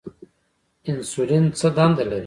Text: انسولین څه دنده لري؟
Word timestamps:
انسولین 0.89 1.45
څه 1.59 1.67
دنده 1.77 2.03
لري؟ 2.09 2.19